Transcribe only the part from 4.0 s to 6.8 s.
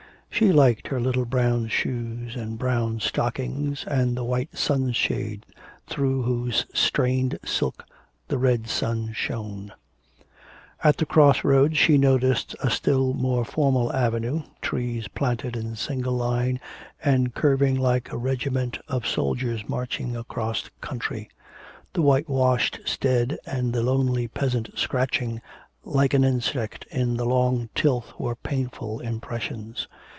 the white sunshade through whose